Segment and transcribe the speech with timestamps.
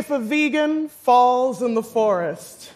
[0.00, 2.72] if a vegan falls in the forest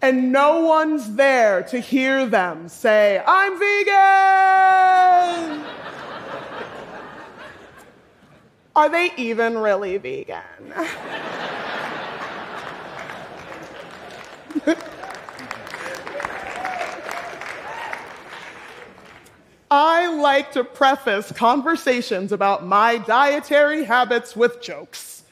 [0.00, 5.62] and no one's there to hear them say, I'm vegan?
[8.74, 10.72] Are they even really vegan?
[19.70, 25.24] I like to preface conversations about my dietary habits with jokes.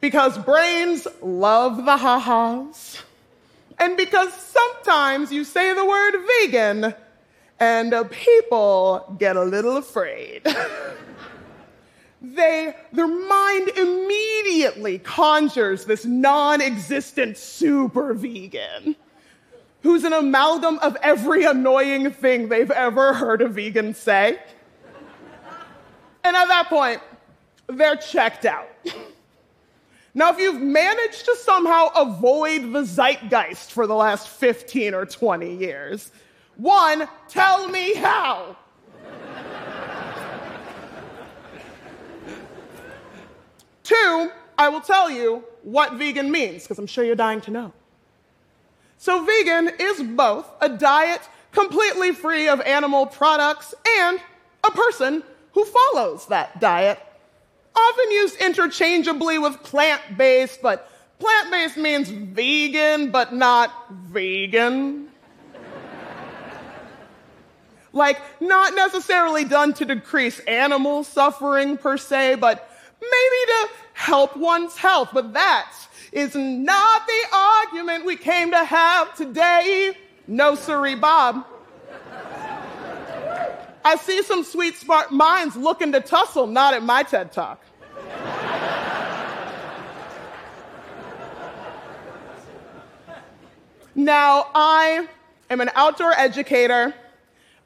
[0.00, 3.02] Because brains love the ha-has.
[3.78, 6.94] And because sometimes you say the word vegan
[7.60, 10.42] and uh, people get a little afraid.
[12.22, 18.96] they, their mind immediately conjures this non-existent super vegan
[19.82, 24.38] who's an amalgam of every annoying thing they've ever heard a vegan say.
[26.24, 27.00] And at that point,
[27.66, 28.68] they're checked out.
[30.14, 35.56] Now, if you've managed to somehow avoid the zeitgeist for the last 15 or 20
[35.56, 36.12] years,
[36.56, 38.56] one, tell me how.
[43.82, 47.72] Two, I will tell you what vegan means, because I'm sure you're dying to know.
[49.02, 54.20] So, vegan is both a diet completely free of animal products and
[54.62, 57.00] a person who follows that diet.
[57.74, 65.08] Often used interchangeably with plant based, but plant based means vegan, but not vegan.
[67.92, 72.70] like, not necessarily done to decrease animal suffering per se, but
[73.00, 75.08] maybe to help one's health.
[75.12, 79.96] But that's is not the argument we came to have today.
[80.26, 81.46] No, siree, Bob.
[83.84, 87.64] I see some sweet, smart minds looking to tussle, not at my TED Talk.
[93.94, 95.08] now, I
[95.50, 96.94] am an outdoor educator.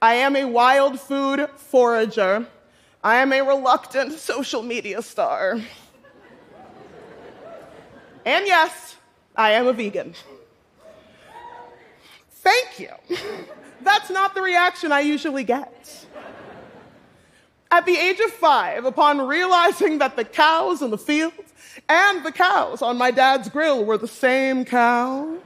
[0.00, 2.46] I am a wild food forager.
[3.04, 5.60] I am a reluctant social media star.
[8.26, 8.96] And yes,
[9.36, 10.14] I am a vegan.
[12.30, 12.90] Thank you.
[13.82, 16.06] That's not the reaction I usually get.
[17.70, 21.52] At the age of five, upon realizing that the cows in the fields
[21.88, 25.38] and the cows on my dad's grill were the same cows,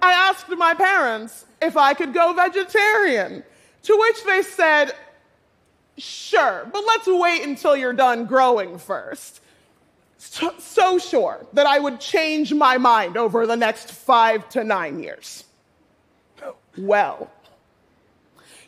[0.00, 3.44] I asked my parents if I could go vegetarian,
[3.82, 4.94] to which they said,
[5.98, 9.42] Sure, but let's wait until you're done growing first
[10.24, 15.44] so, sure that I would change my mind over the next five to nine years.
[16.78, 17.30] Well,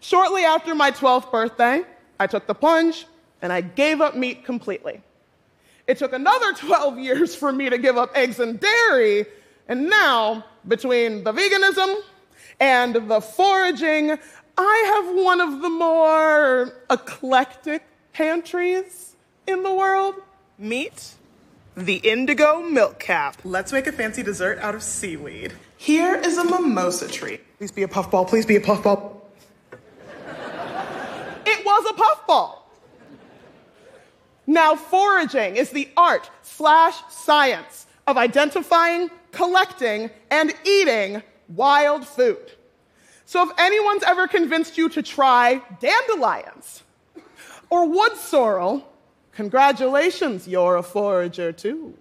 [0.00, 1.82] shortly after my 12th birthday,
[2.18, 3.06] I took the plunge
[3.40, 5.00] and I gave up meat completely.
[5.86, 9.26] It took another 12 years for me to give up eggs and dairy,
[9.68, 11.96] and now, between the veganism
[12.60, 14.18] and the foraging,
[14.58, 19.16] I have one of the more eclectic pantries
[19.46, 20.16] in the world.
[20.58, 21.14] Meet
[21.76, 23.36] the indigo milk cap.
[23.44, 25.52] Let's make a fancy dessert out of seaweed.
[25.76, 27.40] Here is a mimosa tree.
[27.58, 29.28] Please be a puffball, please be a puffball.
[31.46, 32.70] it was a puffball.
[34.46, 42.52] Now, foraging is the art slash science of identifying, collecting, and eating wild food.
[43.26, 46.82] So if anyone's ever convinced you to try dandelions
[47.70, 48.86] or wood sorrel,
[49.34, 51.94] Congratulations, you're a forager too.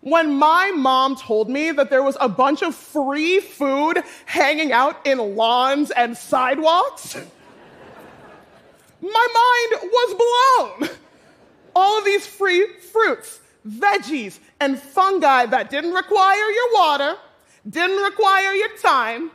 [0.00, 5.04] When my mom told me that there was a bunch of free food hanging out
[5.06, 7.16] in lawns and sidewalks,
[9.02, 9.26] my
[9.80, 10.90] mind was blown.
[11.74, 17.16] All of these free fruits, veggies, and fungi that didn't require your water,
[17.68, 19.30] didn't require your time,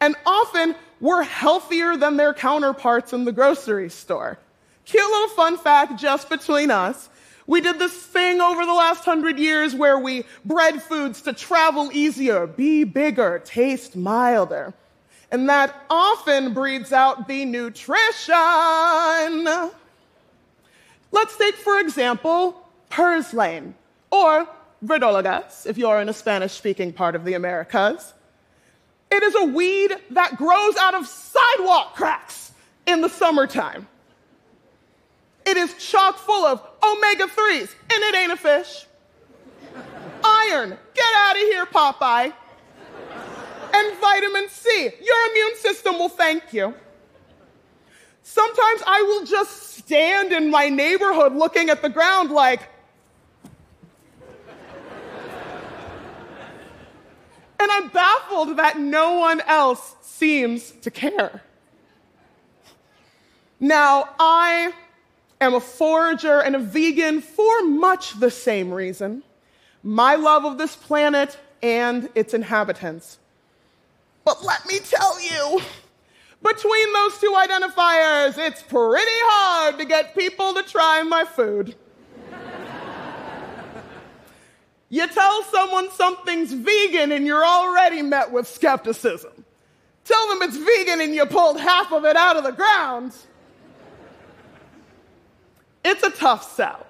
[0.00, 4.38] and often were healthier than their counterparts in the grocery store.
[4.84, 7.08] Cute little fun fact just between us.
[7.46, 11.90] We did this thing over the last hundred years where we bred foods to travel
[11.92, 14.72] easier, be bigger, taste milder.
[15.30, 18.34] And that often breeds out the nutrition.
[21.12, 23.74] Let's take, for example, purslane,
[24.10, 24.48] or
[24.84, 28.14] verdolagas, if you're in a Spanish speaking part of the Americas.
[29.10, 32.52] It is a weed that grows out of sidewalk cracks
[32.86, 33.86] in the summertime.
[35.46, 38.86] It is chock full of omega 3s, and it ain't a fish.
[40.24, 42.32] Iron, get out of here, Popeye.
[43.74, 46.74] And vitamin C, your immune system will thank you.
[48.22, 52.62] Sometimes I will just stand in my neighborhood looking at the ground like,
[57.60, 61.42] and I'm baffled that no one else seems to care.
[63.60, 64.72] Now, I
[65.40, 69.22] am a forager and a vegan for much the same reason
[69.84, 73.18] my love of this planet and its inhabitants.
[74.24, 75.60] But let me tell you,
[76.42, 81.74] between those two identifiers, it's pretty hard to get people to try my food.
[84.88, 89.44] you tell someone something's vegan and you're already met with skepticism.
[90.04, 93.14] Tell them it's vegan and you pulled half of it out of the ground.
[95.84, 96.86] It's a tough sell.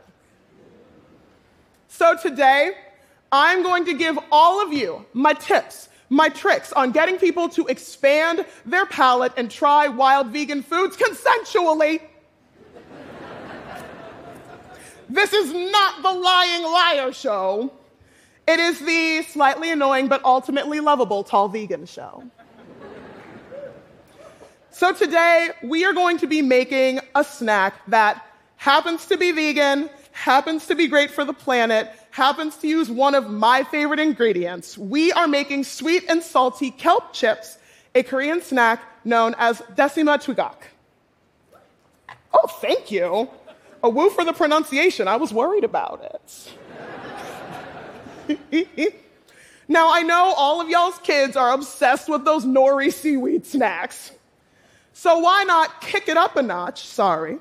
[1.89, 2.73] So today,
[3.33, 7.67] I'm going to give all of you my tips, my tricks on getting people to
[7.67, 12.01] expand their palate and try wild vegan foods consensually.
[15.09, 17.73] this is not the lying liar show.
[18.47, 22.23] It is the slightly annoying but ultimately lovable tall vegan show.
[24.71, 28.27] So today, we are going to be making a snack that
[28.65, 33.15] happens to be vegan, happens to be great for the planet, happens to use one
[33.15, 34.79] of my favorite ingredients.
[34.79, 37.59] We are making sweet and salty kelp chips,
[37.95, 40.57] a Korean snack known as Dasima Twigak.
[42.33, 43.29] Oh, thank you.
[43.83, 45.09] A woo for the pronunciation.
[45.09, 46.25] I was worried about
[48.27, 48.49] it.
[49.69, 54.11] now, I know all of y'all's kids are obsessed with those nori seaweed snacks.
[54.95, 56.87] So why not kick it up a notch?
[56.87, 57.39] Sorry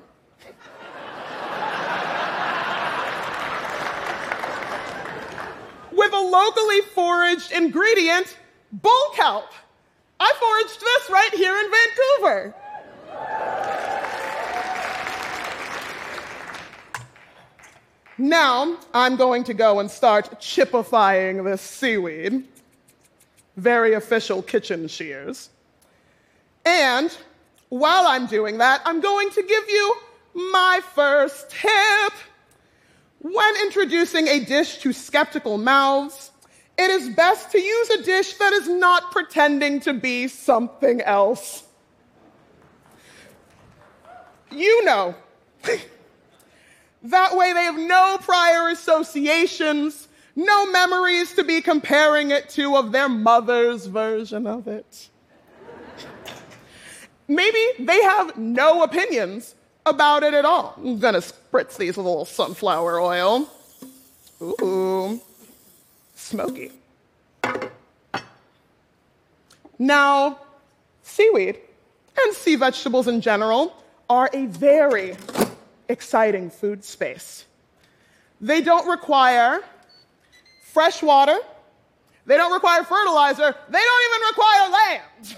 [5.96, 8.36] with a locally foraged ingredient,
[8.72, 9.52] bull kelp.
[10.20, 12.54] I foraged this right here in Vancouver.
[18.16, 22.44] Now, I'm going to go and start chipifying this seaweed.
[23.56, 25.50] Very official kitchen shears.
[26.64, 27.16] And
[27.70, 29.96] while I'm doing that, I'm going to give you
[30.34, 32.12] my first tip.
[33.24, 36.30] When introducing a dish to skeptical mouths,
[36.76, 41.64] it is best to use a dish that is not pretending to be something else.
[44.50, 45.14] You know.
[47.04, 52.92] that way they have no prior associations, no memories to be comparing it to of
[52.92, 55.08] their mother's version of it.
[57.28, 59.54] Maybe they have no opinions
[59.86, 60.74] about it at all.
[60.76, 63.48] I'm gonna spritz these with a little sunflower oil.
[64.42, 65.20] Ooh,
[66.14, 66.72] smoky.
[69.78, 70.38] Now,
[71.02, 71.58] seaweed
[72.20, 73.76] and sea vegetables in general
[74.08, 75.16] are a very
[75.88, 77.44] exciting food space.
[78.40, 79.62] They don't require
[80.62, 81.36] fresh water,
[82.26, 85.36] they don't require fertilizer, they don't even require land.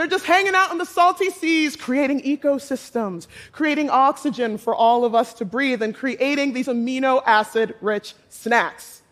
[0.00, 5.14] They're just hanging out in the salty seas, creating ecosystems, creating oxygen for all of
[5.14, 9.02] us to breathe, and creating these amino acid rich snacks.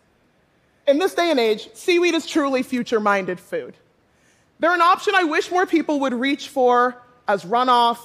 [0.87, 3.75] In this day and age, seaweed is truly future minded food.
[4.57, 7.99] They're an option I wish more people would reach for as runoff,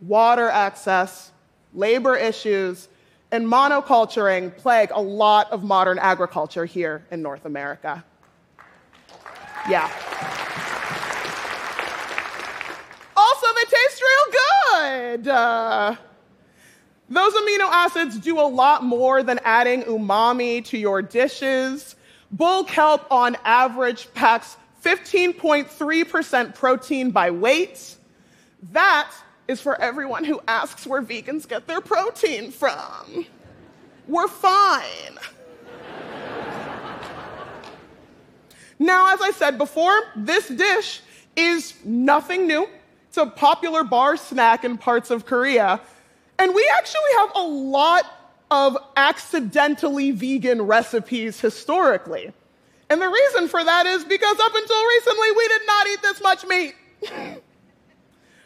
[0.00, 1.30] water access,
[1.72, 2.88] labor issues,
[3.30, 8.04] and monoculturing plague a lot of modern agriculture here in North America.
[9.70, 9.88] Yeah.
[13.68, 14.32] taste real
[14.78, 15.28] good.
[15.28, 15.96] Uh,
[17.08, 21.96] those amino acids do a lot more than adding umami to your dishes.
[22.30, 27.96] Bull kelp, on average, packs 15.3% protein by weight.
[28.72, 29.10] That
[29.46, 33.24] is for everyone who asks where vegans get their protein from.
[34.06, 35.18] We're fine.
[38.78, 41.00] now, as I said before, this dish
[41.34, 42.68] is nothing new.
[43.18, 45.80] It's a popular bar snack in parts of Korea.
[46.38, 48.04] And we actually have a lot
[48.48, 52.32] of accidentally vegan recipes historically.
[52.88, 56.22] And the reason for that is because up until recently, we did not eat this
[56.22, 56.74] much meat.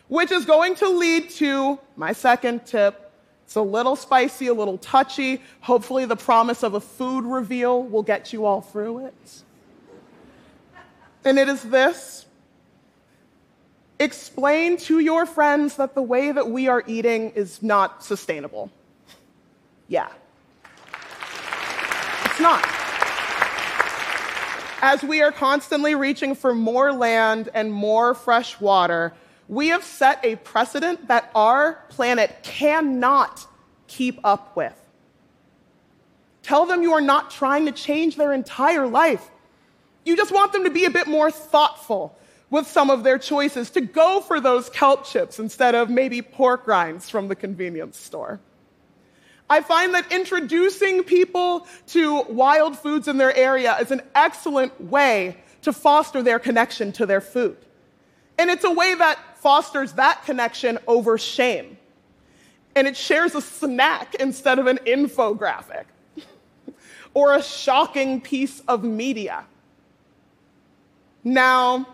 [0.08, 3.12] Which is going to lead to my second tip.
[3.44, 5.42] It's a little spicy, a little touchy.
[5.60, 9.42] Hopefully, the promise of a food reveal will get you all through it.
[11.26, 12.24] And it is this
[14.02, 18.70] explain to your friends that the way that we are eating is not sustainable.
[19.88, 20.08] Yeah.
[22.24, 22.62] It's not.
[24.82, 29.12] As we are constantly reaching for more land and more fresh water,
[29.48, 33.46] we have set a precedent that our planet cannot
[33.86, 34.74] keep up with.
[36.42, 39.30] Tell them you are not trying to change their entire life.
[40.04, 42.16] You just want them to be a bit more thoughtful
[42.52, 46.66] with some of their choices, to go for those kelp chips instead of maybe pork
[46.66, 48.40] rinds from the convenience store.
[49.48, 55.38] I find that introducing people to wild foods in their area is an excellent way
[55.62, 57.56] to foster their connection to their food.
[58.36, 61.78] And it's a way that fosters that connection over shame.
[62.76, 65.84] And it shares a snack instead of an infographic
[67.14, 69.46] or a shocking piece of media.
[71.24, 71.86] Now,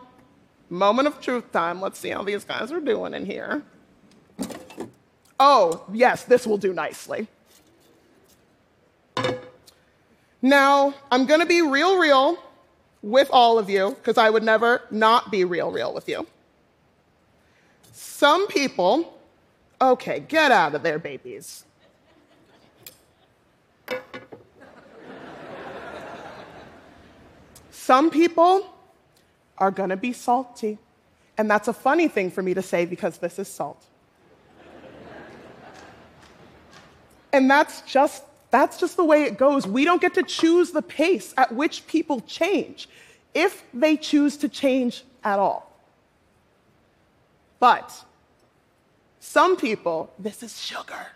[0.68, 1.80] moment of truth time.
[1.80, 3.62] Let's see how these guys are doing in here.
[5.40, 7.28] Oh, yes, this will do nicely.
[10.42, 12.38] Now, I'm going to be real, real
[13.02, 16.26] with all of you because I would never not be real, real with you.
[17.92, 19.18] Some people,
[19.80, 21.64] okay, get out of there, babies.
[27.70, 28.77] Some people
[29.58, 30.78] are going to be salty.
[31.36, 33.84] And that's a funny thing for me to say because this is salt.
[37.32, 39.66] and that's just that's just the way it goes.
[39.66, 42.88] We don't get to choose the pace at which people change,
[43.34, 45.70] if they choose to change at all.
[47.60, 48.04] But
[49.20, 51.08] some people, this is sugar,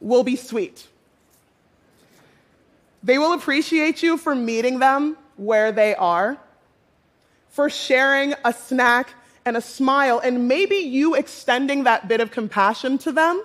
[0.00, 0.86] will be sweet.
[3.02, 6.38] They will appreciate you for meeting them where they are,
[7.48, 9.10] for sharing a snack
[9.44, 13.42] and a smile, and maybe you extending that bit of compassion to them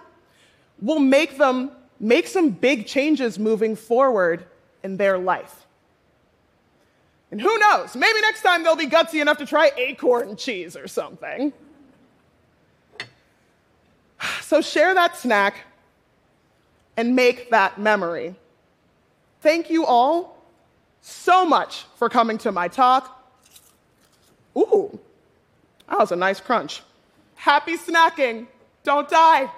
[0.81, 4.46] will make them make some big changes moving forward
[4.84, 5.65] in their life.
[7.31, 10.88] And who knows, maybe next time they'll be gutsy enough to try acorn cheese or
[10.88, 11.53] something.
[14.41, 15.65] So share that snack
[16.98, 18.36] and make that memory.
[19.41, 20.38] Thank you all
[21.01, 23.15] so much for coming to my talk.
[24.58, 25.00] Ooh,
[25.89, 26.82] that was a nice crunch.
[27.36, 28.48] Happy snacking.
[28.84, 29.50] Don't die.